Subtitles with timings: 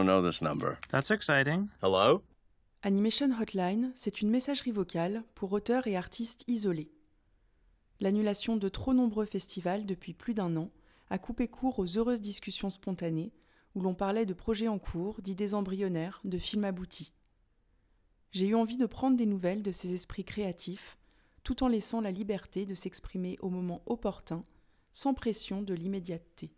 [0.00, 0.78] don't know this number.
[0.90, 1.68] That's exciting.
[1.82, 2.22] Hello?
[2.82, 6.90] Animation Hotline, c'est une messagerie vocale pour auteurs et artistes isolés.
[8.00, 10.70] L'annulation de trop nombreux festivals depuis plus d'un an
[11.10, 13.32] a coupé court aux heureuses discussions spontanées
[13.74, 17.12] où l'on parlait de projets en cours, d'idées embryonnaires, de films aboutis.
[18.32, 20.96] J'ai eu envie de prendre des nouvelles de ces esprits créatifs,
[21.44, 24.42] tout en laissant la liberté de s'exprimer au moment opportun,
[24.92, 26.52] sans pression de l'immédiateté.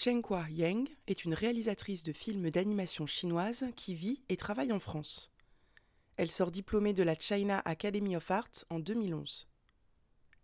[0.00, 5.32] Chenghua Yang est une réalisatrice de films d'animation chinoise qui vit et travaille en France.
[6.16, 9.48] Elle sort diplômée de la China Academy of Arts en 2011.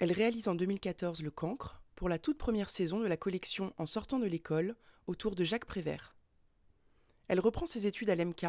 [0.00, 3.86] Elle réalise en 2014 Le Cancre pour la toute première saison de la collection En
[3.86, 4.74] sortant de l'école
[5.06, 6.16] autour de Jacques Prévert.
[7.28, 8.46] Elle reprend ses études à l'EMK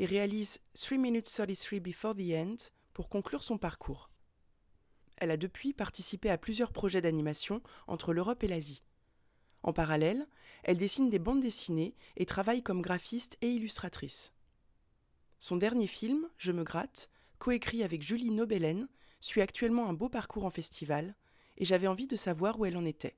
[0.00, 2.56] et réalise 3 minutes 33 before the end
[2.92, 4.10] pour conclure son parcours.
[5.16, 8.82] Elle a depuis participé à plusieurs projets d'animation entre l'Europe et l'Asie.
[9.62, 10.26] En parallèle,
[10.64, 14.32] elle dessine des bandes dessinées et travaille comme graphiste et illustratrice.
[15.38, 18.88] Son dernier film, Je me gratte, coécrit avec Julie Nobelen,
[19.20, 21.16] suit actuellement un beau parcours en festival,
[21.58, 23.16] et j'avais envie de savoir où elle en était.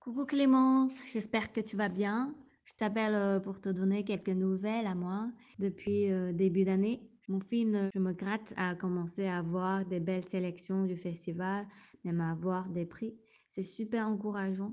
[0.00, 2.34] Coucou Clémence, j'espère que tu vas bien.
[2.64, 5.30] Je t'appelle euh, pour te donner quelques nouvelles à moi.
[5.58, 10.28] Depuis euh, début d'année, mon film Je me gratte a commencé à avoir des belles
[10.28, 11.66] sélections du festival,
[12.04, 13.14] même à avoir des prix.
[13.58, 14.72] C'est super encourageant.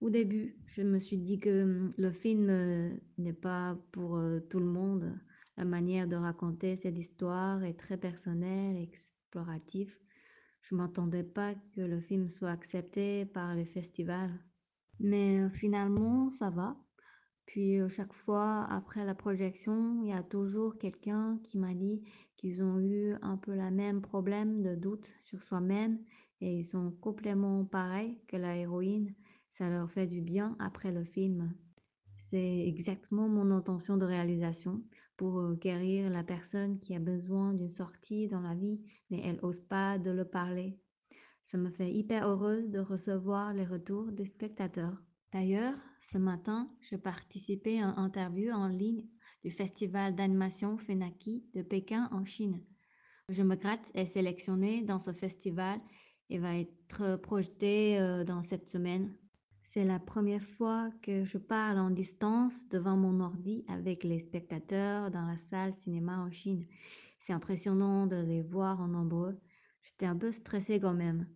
[0.00, 4.60] Au début, je me suis dit que hum, le film euh, n'est pas pour tout
[4.60, 5.12] le monde.
[5.58, 9.94] La manière de raconter cette histoire est très personnelle, explorative.
[10.62, 14.42] Je m'attendais pas que le film soit accepté par les festivals.
[15.00, 16.78] Mais euh, finalement, ça va.
[17.44, 22.02] Puis euh, chaque fois après la projection, il y a toujours quelqu'un qui m'a dit
[22.36, 25.98] qu'ils ont eu un peu le même problème de doute sur soi-même
[26.40, 29.14] et ils sont complètement pareils que la héroïne.
[29.50, 31.54] Ça leur fait du bien après le film.
[32.16, 34.82] C'est exactement mon intention de réalisation
[35.16, 39.38] pour euh, guérir la personne qui a besoin d'une sortie dans la vie, mais elle
[39.42, 40.78] n'ose pas de le parler.
[41.44, 44.96] Ça me fait hyper heureuse de recevoir les retours des spectateurs.
[45.32, 49.06] D'ailleurs, ce matin, je participais à une interview en ligne
[49.44, 52.64] du festival d'animation Fenaki de Pékin en Chine.
[53.28, 55.80] Je me gratte est sélectionné dans ce festival
[56.30, 59.12] et va être projeté euh, dans cette semaine.
[59.60, 65.10] C'est la première fois que je parle en distance devant mon ordi avec les spectateurs
[65.10, 66.66] dans la salle cinéma en Chine.
[67.20, 69.36] C'est impressionnant de les voir en nombreux.
[69.82, 71.26] J'étais un peu stressée quand même.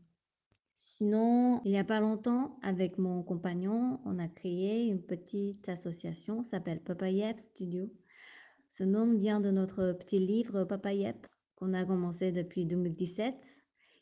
[0.76, 6.44] Sinon, il n'y a pas longtemps, avec mon compagnon, on a créé une petite association
[6.44, 7.90] s'appelle Papayep Studio.
[8.70, 11.26] Ce nom vient de notre petit livre Papayep
[11.56, 13.34] qu'on a commencé depuis 2017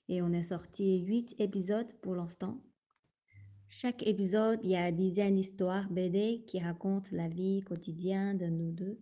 [0.08, 2.62] et on est sorti 8 épisodes pour l'instant.
[3.68, 8.46] Chaque épisode, il y a une dizaine d'histoires BD qui racontent la vie quotidienne de
[8.46, 9.00] nous deux,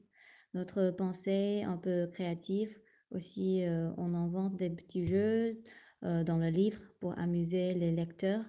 [0.55, 2.79] notre pensée un peu créative.
[3.11, 5.61] Aussi, euh, on invente des petits jeux
[6.05, 8.45] euh, dans le livre pour amuser les lecteurs.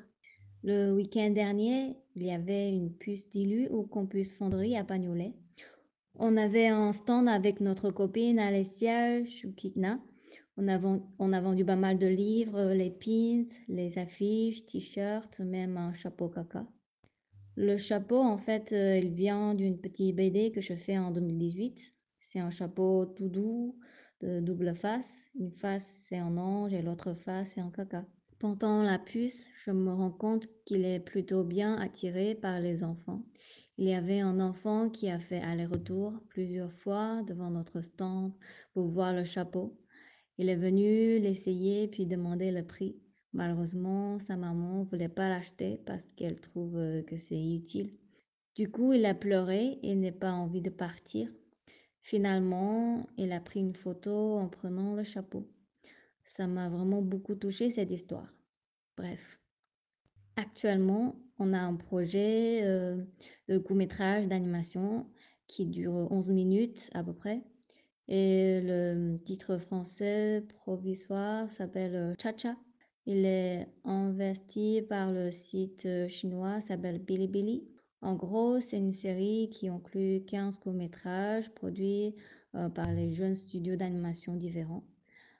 [0.63, 5.33] Le week-end dernier, il y avait une puce dilue au campus Fonderie à Bagnolet.
[6.15, 9.99] On avait un stand avec notre copine Alessia Choukitna
[10.57, 16.29] on a, vendu, pas mal de livres, les pins, les affiches, t-shirts, même un chapeau
[16.29, 16.65] caca.
[17.57, 21.93] Le chapeau, en fait, euh, il vient d'une petite BD que je fais en 2018.
[22.19, 23.77] C'est un chapeau tout doux,
[24.21, 25.29] de double face.
[25.35, 28.05] Une face, c'est un ange et l'autre face, c'est un caca.
[28.39, 33.23] Pendant la puce, je me rends compte qu'il est plutôt bien attiré par les enfants.
[33.77, 38.33] Il y avait un enfant qui a fait aller-retour plusieurs fois devant notre stand
[38.73, 39.77] pour voir le chapeau.
[40.37, 42.97] Il est venu l'essayer puis demander le prix.
[43.33, 47.97] Malheureusement, sa maman voulait pas l'acheter parce qu'elle trouve euh, que c'est utile.
[48.55, 51.29] Du coup, il a pleuré et n'a pas envie de partir.
[52.01, 55.49] Finalement, il a pris une photo en prenant le chapeau.
[56.25, 58.33] Ça m'a vraiment beaucoup touché cette histoire.
[58.97, 59.39] Bref.
[60.37, 63.03] Actuellement, on a un projet euh,
[63.47, 65.07] de court-métrage d'animation
[65.47, 67.43] qui dure 11 minutes à peu près.
[68.07, 72.55] Et le titre français provisoire s'appelle Cha-Cha.
[73.07, 77.67] Il est investi par le site chinois s'appelle Bilibili.
[78.01, 82.15] En gros, c'est une série qui inclut 15 courts-métrages produits
[82.55, 84.83] euh, par les jeunes studios d'animation différents.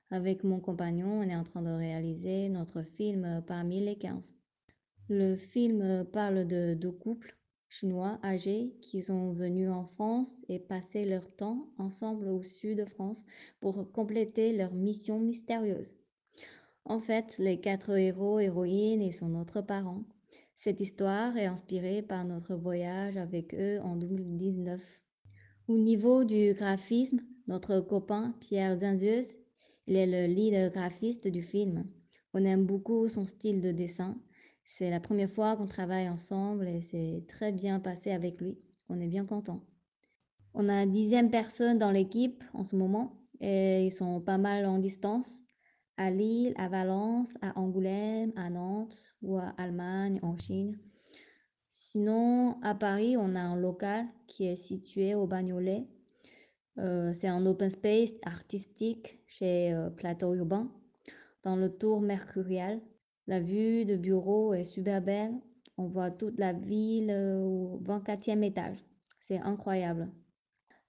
[0.09, 4.37] Avec mon compagnon, on est en train de réaliser notre film parmi les 15.
[5.09, 7.37] Le film parle de deux couples
[7.79, 12.85] chinois âgés qui sont venus en France et passé leur temps ensemble au sud de
[12.85, 13.25] France
[13.59, 15.97] pour compléter leur mission mystérieuse.
[16.85, 20.03] En fait, les quatre héros, héroïnes et son autre parent,
[20.55, 25.03] Cette histoire est inspirée par notre voyage avec eux en 2019.
[25.67, 29.35] Au niveau du graphisme, notre copain Pierre Zinzius,
[29.87, 31.85] il est le lead graphiste du film.
[32.33, 34.17] On aime beaucoup son style de dessin.
[34.65, 38.57] C'est la première fois qu'on travaille ensemble et c'est très bien passé avec lui.
[38.89, 39.63] On est bien content.
[40.53, 44.37] On a une dizaine de personnes dans l'équipe en ce moment et ils sont pas
[44.37, 45.39] mal en distance.
[45.97, 50.77] À Lille, à Valence, à Angoulême, à Nantes ou à Allemagne, en Chine.
[51.69, 55.87] Sinon, à Paris, on a un local qui est situé au Bagnolet.
[56.77, 60.69] Euh, c'est un open space artistique chez euh, Plateau Urbain,
[61.43, 62.81] dans le tour Mercurial.
[63.27, 65.33] La vue de bureau est super belle.
[65.77, 68.85] On voit toute la ville euh, au 24e étage.
[69.19, 70.11] C'est incroyable.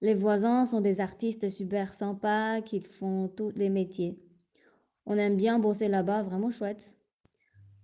[0.02, 4.20] Les voisins sont des artistes super sympas qui font tous les métiers.
[5.06, 6.98] On aime bien bosser là-bas, vraiment chouette.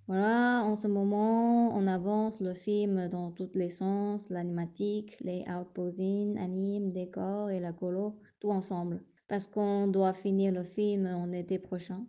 [0.07, 6.37] Voilà, en ce moment, on avance le film dans tous les sens, l'animatique, les outposing,
[6.39, 9.03] anime, décor et la colo, tout ensemble.
[9.29, 12.05] Parce qu'on doit finir le film en été prochain.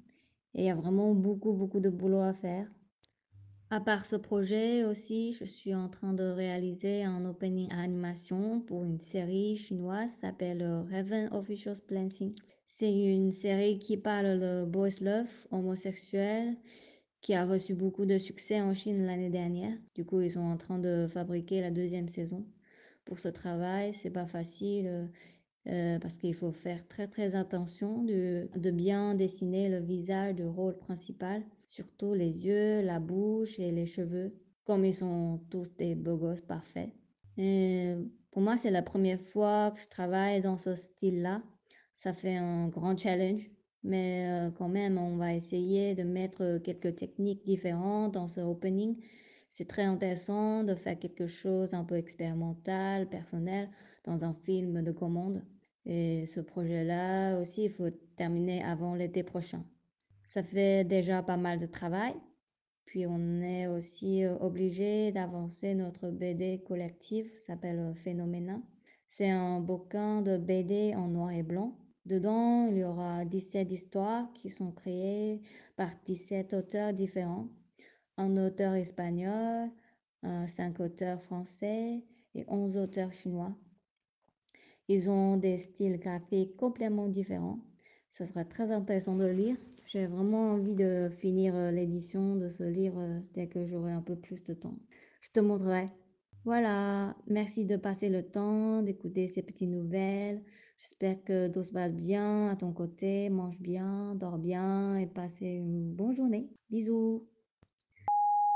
[0.56, 2.68] Et il y a vraiment beaucoup, beaucoup de boulot à faire.
[3.70, 8.84] À part ce projet aussi, je suis en train de réaliser un opening animation pour
[8.84, 10.62] une série chinoise s'appelle
[10.92, 12.36] Heaven Officials Planting.
[12.68, 16.56] C'est une série qui parle de boys love homosexuel
[17.22, 19.78] qui a reçu beaucoup de succès en Chine l'année dernière.
[19.96, 22.46] Du coup, ils sont en train de fabriquer la deuxième saison.
[23.06, 25.10] Pour ce travail, c'est pas facile
[25.68, 30.36] euh, euh, parce qu'il faut faire très très attention de, de, bien dessiner le visage
[30.36, 34.33] du rôle principal, surtout les yeux, la bouche et les cheveux,
[34.65, 36.89] comme ils sont tous des beaux gosses parfaits.
[37.38, 37.95] Et
[38.31, 41.42] pour moi, c'est la première fois que je travaille dans ce style-là.
[41.95, 43.50] Ça fait un grand challenge
[43.83, 48.95] mais euh, quand même, on va essayer de mettre quelques techniques différentes dans ce opening.
[49.51, 53.69] C'est très intéressant de faire quelque chose un peu expérimental, personnel,
[54.06, 55.44] dans un film de commande.
[55.85, 59.63] Et ce projet-là aussi, il faut terminer avant l'été prochain.
[60.27, 62.13] Ça fait déjà pas mal de travail.
[62.85, 68.62] Puis on est aussi euh, obligé d'avancer notre BD collectif, s'appelle Phénoména.
[69.09, 71.75] C'est un bouquin de BD en noir et blanc
[72.06, 75.41] Dedans, il y aura 17 histoires qui sont créées
[75.77, 77.47] par 17 auteurs différents.
[78.18, 79.69] Un auteur espagnol,
[80.21, 82.03] 5 auteurs français
[82.35, 83.56] et 11 auteurs chinois.
[84.88, 87.59] Ils ont des styles graphiques complètement différents.
[88.12, 89.56] Ce sera très intéressant de lire.
[89.85, 94.01] J'ai vraiment envie de finir euh, l'édition de ce livre euh, dès que j'aurai un
[94.01, 94.77] peu plus de temps.
[95.21, 95.88] Je te montrerai.
[96.45, 100.44] Voilà, merci de passer le temps, d'écouter ces petites nouvelles.
[100.77, 105.39] J'espère que tout se passe bien à ton côté, mange bien, dors bien et passe
[105.41, 106.50] une bonne journée.
[106.69, 107.30] Bisous